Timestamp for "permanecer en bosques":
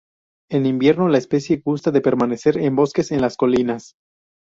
2.01-3.11